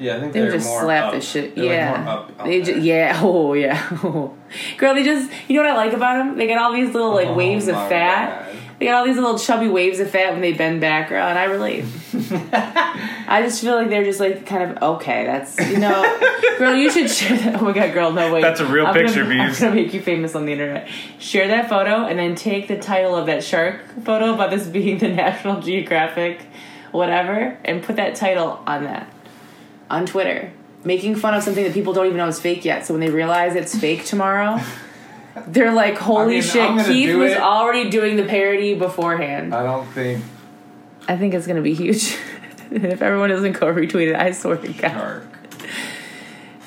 [0.00, 1.12] Yeah, I think They would just more slap up.
[1.14, 1.54] the shit.
[1.54, 2.02] They're, like, yeah.
[2.04, 3.20] more up on they just, yeah.
[3.22, 3.80] Oh, yeah.
[4.78, 6.38] Girl, they just, you know what I like about them?
[6.38, 8.46] They got all these little, like, Oh, waves of fat.
[8.46, 8.56] God.
[8.78, 11.38] They got all these little chubby waves of fat when they bend back, girl, and
[11.38, 11.84] I relate.
[12.42, 15.26] I just feel like they're just like kind of okay.
[15.26, 16.18] That's you know,
[16.58, 17.60] girl, you should share that.
[17.60, 18.40] Oh my god, girl, no way.
[18.40, 20.88] That's a real I'm picture, gonna, I'm gonna make you famous on the internet.
[21.18, 24.96] Share that photo and then take the title of that shark photo about this being
[24.96, 26.40] the National Geographic,
[26.90, 29.12] whatever, and put that title on that
[29.90, 30.52] on Twitter,
[30.84, 32.86] making fun of something that people don't even know is fake yet.
[32.86, 34.60] So when they realize it's fake tomorrow.
[35.46, 36.86] They're like, holy mean, shit!
[36.86, 37.38] Keith was it.
[37.38, 39.54] already doing the parody beforehand.
[39.54, 40.24] I don't think
[41.08, 42.16] I think it's gonna be huge.
[42.70, 44.90] if everyone doesn't go retweet it, I swear to God.
[44.90, 45.26] shark.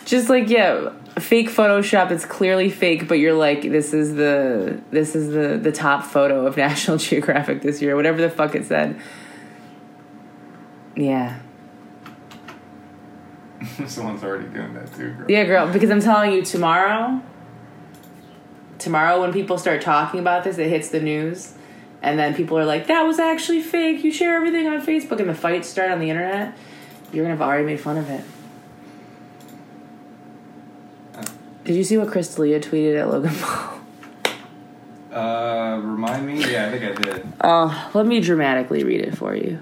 [0.05, 5.15] Just like yeah, fake Photoshop It's clearly fake, but you're like, this is the this
[5.15, 8.99] is the the top photo of National Geographic this year, whatever the fuck it said.
[10.95, 11.39] Yeah,
[13.87, 15.31] Someone's already doing that too, girl.
[15.31, 15.71] yeah, girl.
[15.71, 17.21] Because I'm telling you, tomorrow,
[18.79, 21.53] tomorrow when people start talking about this, it hits the news.
[22.01, 24.03] And then people are like, that was actually fake.
[24.03, 26.57] You share everything on Facebook, and the fights start on the internet.
[27.13, 28.25] You're gonna have already made fun of it.
[31.63, 33.79] Did you see what Chris D'Elia tweeted at Logan Paul?
[35.13, 36.39] Uh, remind me?
[36.51, 37.27] Yeah, I think I did.
[37.39, 39.59] Oh, let me dramatically read it for you.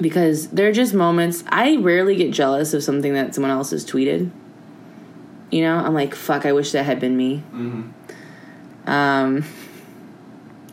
[0.00, 3.84] Because there are just moments I rarely get jealous of something that someone else has
[3.84, 4.30] tweeted.
[5.50, 7.42] You know, I'm like, fuck, I wish that had been me.
[7.52, 8.90] Mm-hmm.
[8.90, 9.44] Um,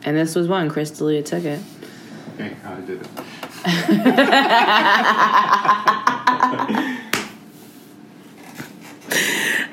[0.04, 0.70] and this was one.
[0.70, 1.60] Chris D'Elia took it.
[2.34, 3.08] Okay, I did it.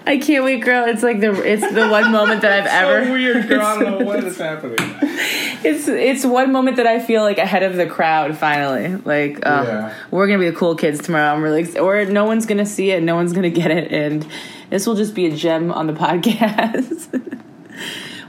[0.07, 0.87] I can't wait, girl.
[0.87, 3.61] It's like the it's the one moment that I've ever weird, girl.
[3.61, 4.77] I don't know what is happening.
[5.65, 8.37] It's it's one moment that I feel like ahead of the crowd.
[8.37, 9.93] Finally, like uh, Yeah.
[10.11, 11.33] we're gonna be the cool kids tomorrow.
[11.33, 14.25] I'm really ex- or no one's gonna see it, no one's gonna get it, and
[14.69, 17.31] this will just be a gem on the podcast.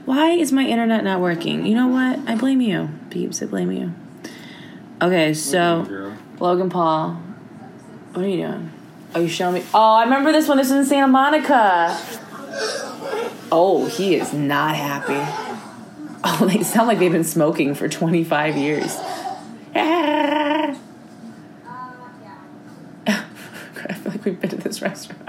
[0.06, 1.66] Why is my internet not working?
[1.66, 2.18] You know what?
[2.28, 3.42] I blame you, peeps.
[3.42, 3.92] I blame you.
[5.02, 7.20] Okay, so Logan Paul,
[8.12, 8.70] what are you doing?
[9.14, 9.64] Are you showing me?
[9.74, 10.56] Oh, I remember this one.
[10.58, 11.98] This is in Santa Monica.
[13.52, 15.45] Oh, he is not happy.
[16.24, 18.94] Oh, they sound like they've been smoking for 25 years.
[19.74, 20.74] Ah.
[23.06, 25.22] I feel like we've been to this restaurant.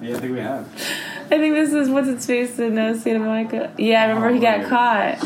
[0.00, 0.66] Yeah, I think we have.
[1.26, 3.72] I think this is what's its face in uh, Santa Monica.
[3.78, 5.22] Yeah, I remember he got Oh, caught.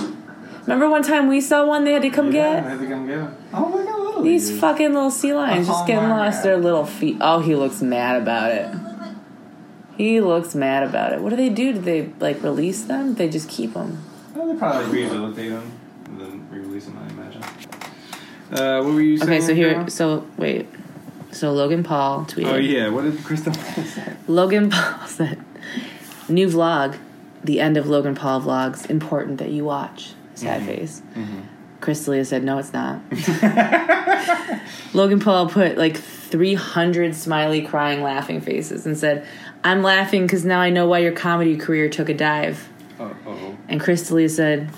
[0.63, 2.79] Remember one time we saw one they had to come Yeah, I get?
[2.79, 3.29] think I'm good.
[3.53, 4.61] Oh my god, little These dude.
[4.61, 6.45] fucking little sea lions just Oh getting lost God.
[6.45, 7.17] their little feet.
[7.21, 8.73] Oh, he looks mad about it.
[9.97, 11.21] He looks mad about it.
[11.21, 11.73] What do they do?
[11.75, 13.17] Do they like release them?
[13.17, 14.03] They just keep them.
[14.41, 15.73] Oh, they probably like, rehabilitate them
[16.07, 16.99] and then re-release them.
[16.99, 17.43] I imagine.
[18.51, 19.31] Uh, what were you saying?
[19.31, 20.67] Okay, so here, so wait,
[21.31, 22.47] so Logan Paul tweeted.
[22.53, 23.53] Oh yeah, what did Kristen
[23.85, 24.15] say?
[24.27, 25.39] Logan Paul said,
[26.29, 26.97] "New vlog.
[27.45, 30.15] the end of Logan Paul vlogs important that you watch.
[30.35, 31.03] Sad face.
[31.81, 33.01] Chris D'Elia said, no, it's not.
[34.95, 39.27] Logan Paul put like 300 smiley, crying, laughing faces and said,
[39.65, 42.69] I'm laughing because now I know why your comedy career took a dive.
[43.01, 43.57] Oh, oh.
[43.69, 44.71] And Chris D'Elia said,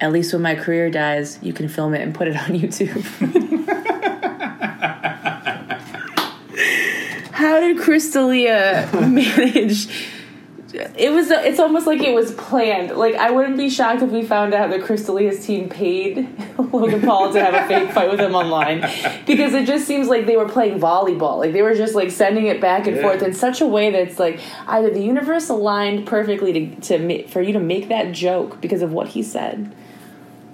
[0.00, 2.98] at least when my career dies, you can film it and put it on YouTube.
[7.30, 9.86] How did Chris D'Elia manage?
[10.96, 11.30] It was.
[11.30, 12.90] It's almost like it was planned.
[12.96, 17.00] Like I wouldn't be shocked if we found out that Chris D'Elia's team paid Logan
[17.02, 18.80] Paul to have a fake fight with him online,
[19.26, 21.38] because it just seems like they were playing volleyball.
[21.38, 23.02] Like they were just like sending it back and Yeah.
[23.02, 27.28] forth in such a way that it's like either the universe aligned perfectly to to
[27.28, 29.72] for you to make that joke because of what he said.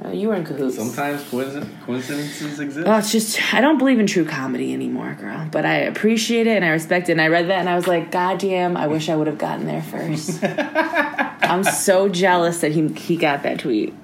[0.02, 0.76] Uh, you were in cahoots.
[0.76, 2.86] Sometimes coincidences exist.
[2.86, 5.46] Oh, it's just I don't believe in true comedy anymore, girl.
[5.50, 7.12] But I appreciate it and I respect it.
[7.12, 9.38] And I read that and I was like, God damn, I wish I would have
[9.38, 10.42] gotten there first.
[10.42, 13.94] I'm so jealous that he he got that tweet.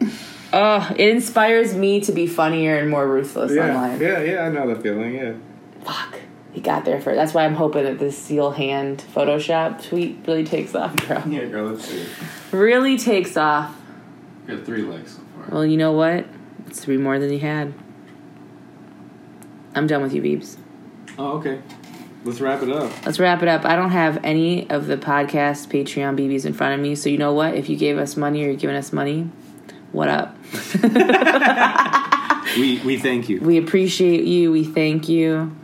[0.53, 4.01] Oh, it inspires me to be funnier and more ruthless yeah, online.
[4.01, 4.43] yeah, yeah.
[4.43, 5.15] I know the feeling.
[5.15, 5.35] Yeah.
[5.85, 6.21] Fuck.
[6.53, 7.17] He got there first.
[7.17, 11.23] That's why I'm hoping that this seal hand Photoshop tweet really takes off, girl.
[11.29, 11.71] Yeah, girl.
[11.71, 12.07] Let's see.
[12.51, 13.77] Really takes off.
[14.47, 15.26] Got three likes so far.
[15.51, 16.27] Well, you know what?
[16.67, 17.73] It's three more than he had.
[19.75, 20.57] I'm done with you, Beebs.
[21.19, 21.61] Oh, okay.
[22.25, 22.91] Let's wrap it up.
[23.07, 23.65] Let's wrap it up.
[23.65, 27.19] I don't have any of the podcast Patreon BBs in front of me, so you
[27.19, 27.55] know what?
[27.55, 29.31] If you gave us money or you're giving us money,
[29.93, 30.37] what up?
[32.57, 33.41] We we thank you.
[33.41, 34.51] We appreciate you.
[34.51, 35.55] We thank you.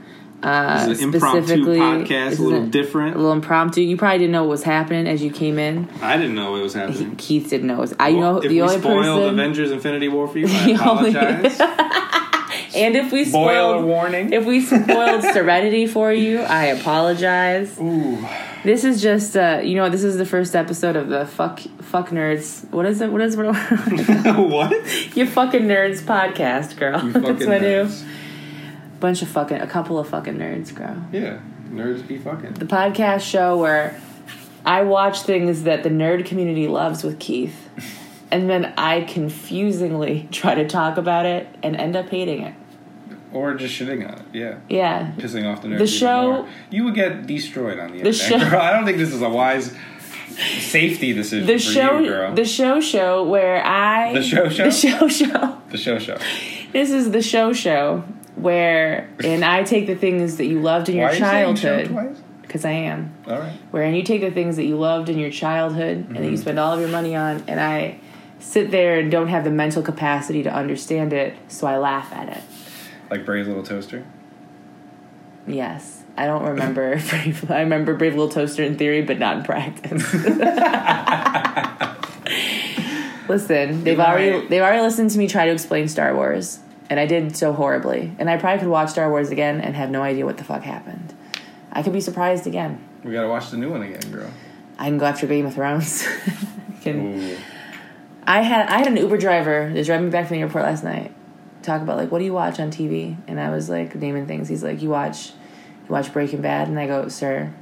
[0.43, 3.15] Uh, This is an impromptu specifically- podcast, a little different.
[3.15, 3.81] A little impromptu.
[3.81, 5.89] You probably didn't know what was happening as you came in.
[6.03, 7.15] I didn't know it was happening.
[7.17, 7.75] Keith didn't know.
[7.77, 9.39] It was, I you know if the we only spoiled person.
[9.39, 11.61] Avengers: Infinity War for you, I apologize.
[12.75, 14.33] and if we Spoiler spoiled, warning.
[14.33, 17.79] if we spoiled Serenity for you, I apologize.
[17.81, 18.27] Ooh.
[18.65, 22.11] This is just, uh, you know, this is the first episode of the fuck fuck
[22.11, 22.69] nerds.
[22.71, 23.11] What is it?
[23.11, 23.43] What is it?
[24.37, 25.17] what?
[25.17, 27.03] Your fucking nerds podcast, girl.
[27.05, 28.05] You That's fucking my new nerds.
[29.03, 30.97] Bunch of fucking a couple of fucking nerds, girl.
[31.13, 32.55] Yeah, nerds be fucking.
[32.55, 34.01] The podcast show where
[34.65, 37.69] I watch things that the nerd community loves with Keith,
[38.31, 42.55] and then I confusingly try to talk about it and end up hating it.
[43.33, 44.25] Or just shitting on it.
[44.35, 44.59] Yeah.
[44.69, 45.79] Yeah, Pissing off the nerds.
[45.79, 46.49] The show- more.
[46.71, 48.41] You would get destroyed on the, The internet.
[48.43, 48.61] show- girl.
[48.61, 49.75] I don't think this is a wise
[50.37, 52.35] safety decision the for show, you, girl.
[52.35, 54.65] the show show where I The show show?
[54.67, 55.59] the show show.
[55.71, 56.19] the show show.
[56.73, 58.05] This is the show show
[58.37, 61.57] where, and I take the things that you loved in your Why are you saying
[61.57, 63.15] show childhood because I am.
[63.27, 63.53] All right.
[63.71, 66.37] wherean you take the things that you loved in your childhood and that you mm-hmm.
[66.37, 67.99] spend all of your money on, and I
[68.41, 72.37] sit there and don't have the mental capacity to understand it, so I laugh at
[72.37, 72.45] it.
[73.11, 74.05] Like Brave Little Toaster.
[75.47, 76.03] Yes.
[76.17, 77.51] I don't remember Brave.
[77.51, 80.13] I remember Brave Little Toaster in theory, but not in practice.
[83.29, 86.59] Listen, they've already they've already listened to me try to explain Star Wars,
[86.93, 88.15] and I did so horribly.
[88.19, 90.63] And I probably could watch Star Wars again and have no idea what the fuck
[90.63, 91.15] happened.
[91.73, 92.87] I could be surprised again.
[93.03, 94.31] We gotta watch the new one again, girl.
[94.79, 96.07] I can go after Game of Thrones.
[96.27, 97.39] I can
[98.27, 100.85] I had I had an Uber driver that drove me back from the airport last
[100.85, 101.15] night.
[101.63, 103.17] Talk about like what do you watch on TV?
[103.27, 104.51] And I was like naming things.
[104.51, 107.55] He's like, you watch, you watch Breaking Bad, and I go, sir,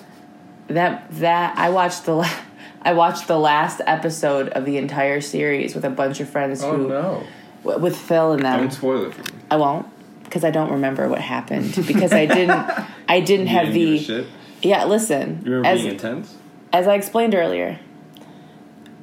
[0.68, 2.38] that that I watched the la-
[2.80, 6.74] I watched the last episode of the entire series with a bunch of friends Oh
[6.74, 7.22] who no!
[7.64, 8.60] With Phil and them.
[8.60, 9.38] Don't spoil it for me.
[9.50, 9.86] I won't
[10.24, 12.68] because I don't remember what happened because I didn't
[13.08, 14.26] I didn't You have didn't the
[14.62, 14.84] yeah.
[14.84, 16.36] Listen, You remember as being intense?
[16.72, 17.78] as I explained earlier,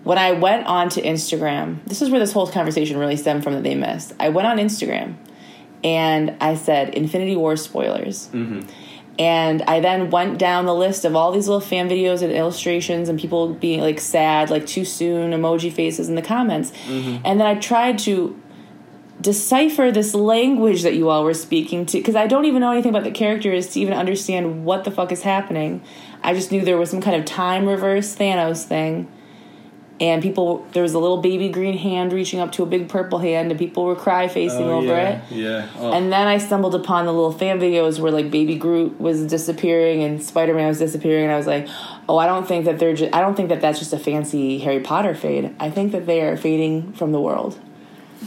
[0.04, 3.64] when I went onto Instagram, this is where this whole conversation really stemmed from that
[3.64, 4.14] they missed.
[4.20, 5.16] I went on Instagram
[5.84, 8.28] and I said Infinity War spoilers.
[8.28, 8.68] Mm-hmm.
[9.20, 13.10] And I then went down the list of all these little fan videos and illustrations
[13.10, 16.72] and people being like sad, like too soon, emoji faces in the comments.
[16.88, 17.18] Mm-hmm.
[17.26, 18.42] And then I tried to
[19.22, 22.92] decipher this language that you all were speaking to because I don't even know anything
[22.92, 25.82] about the characters to even understand what the fuck is happening.
[26.24, 29.12] I just knew there was some kind of time reverse Thanos thing.
[30.02, 33.20] And people, there was a little baby green hand reaching up to a big purple
[33.20, 35.32] hand, and people were cry facing oh, over yeah, it.
[35.34, 35.70] Yeah.
[35.78, 35.92] Oh.
[35.92, 40.02] And then I stumbled upon the little fan videos where like Baby Groot was disappearing
[40.02, 41.68] and Spider Man was disappearing, and I was like,
[42.08, 42.94] oh, I don't think that they're.
[42.94, 45.54] Ju- I don't think that that's just a fancy Harry Potter fade.
[45.60, 47.60] I think that they are fading from the world,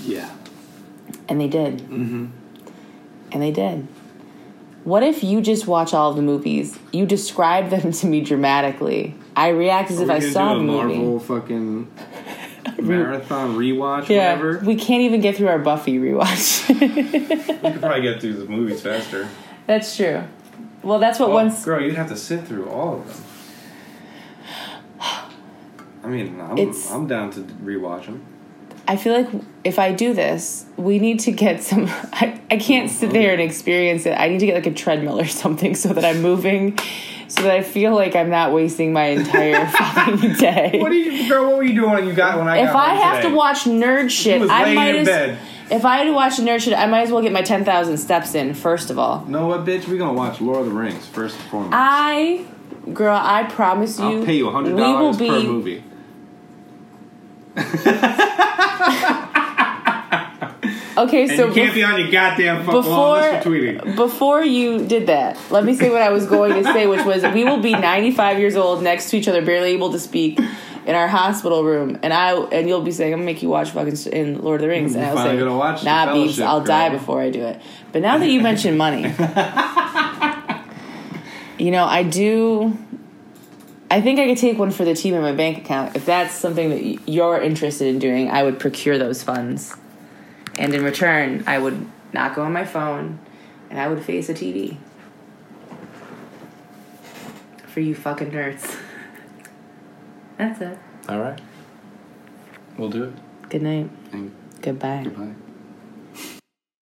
[0.03, 0.31] yeah.
[1.33, 1.79] And they did.
[1.79, 2.27] Mm-hmm.
[3.33, 3.89] And they did.
[4.85, 6.79] What if you just watch all of the movies?
[6.93, 9.15] You describe them to me dramatically.
[9.35, 10.99] I react as if We're I saw do the a movie.
[10.99, 11.91] Marvel fucking
[12.83, 14.59] marathon rewatch, Yeah, whatever.
[14.65, 16.69] we can't even get through our Buffy rewatch.
[17.63, 19.27] We could probably get through the movies faster.
[19.67, 20.25] that's true.
[20.83, 23.25] Well, that's what Oh, once girl, you'd have to sit through all of them.
[26.05, 26.59] I mean, I'm,
[26.91, 28.27] I'm down to rewatch them.
[28.89, 29.29] I feel like
[29.65, 31.85] if I do this, we need to get some.
[32.13, 34.13] I, I can't sit there and experience it.
[34.13, 36.79] I need to get like a treadmill or something so that I'm moving,
[37.29, 40.79] so that I feel like I'm not wasting my entire fucking day.
[40.81, 41.47] What are you, girl?
[41.49, 43.29] What were you doing when you got when I if got I have today?
[43.31, 45.07] to watch nerd shit, I might in as.
[45.07, 45.39] bed.
[45.71, 47.97] If I had to watch nerd shit, I might as well get my ten thousand
[47.99, 48.53] steps in.
[48.53, 49.87] First of all, know what, bitch?
[49.89, 51.73] We gonna watch Lord of the Rings first and foremost.
[51.75, 52.45] I,
[52.93, 55.29] girl, I promise you, I'll pay you hundred dollars be.
[55.29, 55.85] per movie.
[60.95, 63.97] Okay, And so you can't be on your goddamn phone before unless you're tweeting.
[63.97, 67.23] before you did that, let me say what I was going to say, which was
[67.33, 70.39] we will be 95 years old next to each other, barely able to speak,
[70.87, 73.71] in our hospital room, and I and you'll be saying, "I'm gonna make you watch
[73.71, 76.89] fucking in Lord of the Rings," and I'll say, gonna watch "Nah, beeps, I'll die
[76.91, 77.61] before I do it."
[77.93, 79.03] But now that you mention money,
[81.59, 82.77] you know, I do.
[83.93, 85.95] I think I could take one for the team in my bank account.
[85.95, 89.77] If that's something that you're interested in doing, I would procure those funds.
[90.57, 93.19] And in return, I would not go on my phone
[93.69, 94.79] and I would face a TV.
[97.67, 98.79] For you fucking nerds.
[100.39, 100.79] That's it.
[101.11, 101.39] All right,
[102.79, 103.15] we'll do it.
[103.51, 103.91] Good night.
[104.11, 105.03] And Goodbye.
[105.05, 105.35] goodbye.